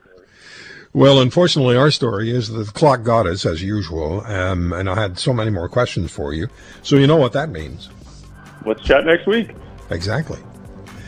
Well, 0.91 1.21
unfortunately, 1.21 1.77
our 1.77 1.91
story 1.91 2.31
is 2.31 2.49
the 2.49 2.65
clock 2.65 3.03
got 3.03 3.27
us 3.27 3.45
as 3.45 3.61
usual, 3.61 4.21
um, 4.25 4.73
and 4.73 4.89
I 4.89 4.95
had 4.99 5.19
so 5.19 5.33
many 5.33 5.51
more 5.51 5.69
questions 5.69 6.11
for 6.11 6.33
you. 6.33 6.47
So 6.81 6.95
you 6.95 7.05
know 7.05 7.15
what 7.17 7.31
that 7.33 7.49
means. 7.49 7.89
Let's 8.65 8.81
chat 8.83 9.05
next 9.05 9.27
week. 9.27 9.51
Exactly. 9.91 10.39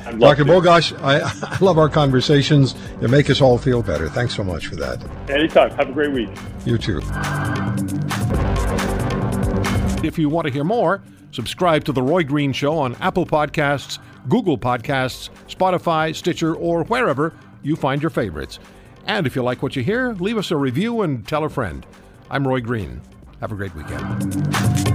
I'd 0.05 0.20
Dr. 0.20 0.43
to. 0.43 0.51
Bogoch, 0.51 1.00
I, 1.01 1.20
I 1.55 1.58
love 1.60 1.77
our 1.77 1.89
conversations. 1.89 2.75
They 3.00 3.08
make 3.08 3.29
us 3.29 3.41
all 3.41 3.58
feel 3.58 3.81
better. 3.81 4.10
Thanks 4.10 4.36
so 4.36 4.43
much 4.43 4.67
for 4.67 4.75
that. 4.77 5.01
Anytime. 5.29 5.72
Have 5.72 5.89
a 5.89 5.93
great 5.93 6.12
week. 6.12 6.29
You 6.65 6.77
too. 6.77 7.01
If 10.03 10.17
you 10.17 10.29
want 10.29 10.48
to 10.48 10.53
hear 10.53 10.63
more, 10.63 11.03
subscribe 11.31 11.84
to 11.86 11.91
The 11.91 12.01
Roy 12.01 12.24
Green 12.24 12.53
Show 12.53 12.77
on 12.77 12.96
Apple 12.96 13.25
Podcasts, 13.25 14.00
Google 14.27 14.58
Podcasts, 14.58 15.29
Spotify, 15.48 16.15
Stitcher, 16.15 16.55
or 16.55 16.84
wherever 16.86 17.34
you 17.62 17.75
find 17.75 18.01
your 18.01 18.10
favorites. 18.10 18.60
And 19.05 19.27
if 19.27 19.36
you 19.36 19.43
like 19.43 19.62
what 19.62 19.75
you 19.75 19.84
hear, 19.84 20.13
leave 20.13 20.38
us 20.38 20.51
a 20.51 20.58
review 20.58 21.01
and 21.01 21.27
tell 21.27 21.43
a 21.43 21.50
friend. 21.50 21.86
I'm 22.29 22.48
Roy 22.48 22.62
Green. 22.62 23.01
Have 23.41 23.51
a 23.51 23.55
great 23.55 23.75
weekend. 23.75 24.90